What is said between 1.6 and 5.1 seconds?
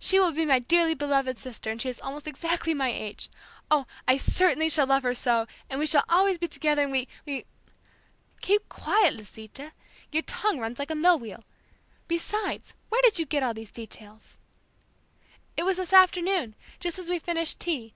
and she is almost exactly my age. Oh, I certainly shall love